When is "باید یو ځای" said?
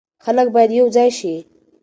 0.55-1.09